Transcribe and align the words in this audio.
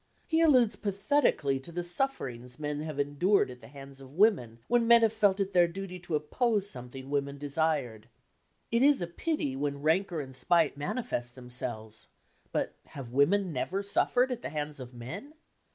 He 0.25 0.41
alludes 0.41 0.75
pathetically 0.75 1.59
to 1.59 1.71
the 1.71 1.83
sufferings 1.83 2.57
men 2.57 2.79
have 2.79 2.99
endured 2.99 3.51
at 3.51 3.61
the 3.61 3.67
hands 3.67 4.01
of 4.01 4.15
women 4.15 4.57
when 4.67 4.87
men 4.87 5.03
have 5.03 5.13
felt 5.13 5.39
it 5.39 5.53
their 5.53 5.67
duty 5.67 5.99
to 5.99 6.15
oppose 6.15 6.67
something 6.67 7.11
women 7.11 7.37
desired. 7.37 8.09
It 8.71 8.81
is 8.81 9.03
a 9.03 9.05
pity 9.05 9.55
when 9.55 9.83
rancour 9.83 10.19
and 10.19 10.35
spite 10.35 10.75
manifest 10.75 11.35
themselves, 11.35 12.07
but 12.51 12.73
have 12.87 13.11
women 13.11 13.53
never 13.53 13.83
suffered 13.83 14.31
at 14.31 14.41
the 14.41 14.49
hands 14.49 14.79
of 14.79 14.91
men? 14.91 15.35